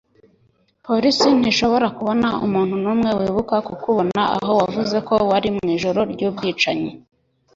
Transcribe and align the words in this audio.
Polisi 0.85 1.27
ntishobora 1.39 1.87
kubona 1.97 2.27
umuntu 2.45 2.75
numwe 2.83 3.09
wibuka 3.19 3.55
kukubona 3.67 4.21
aho 4.37 4.51
wavuze 4.61 4.97
ko 5.07 5.13
wari 5.29 5.47
mwijoro 5.57 5.99
ryubwicanyi 6.11 6.89